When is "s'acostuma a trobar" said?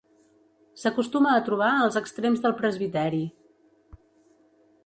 0.83-1.69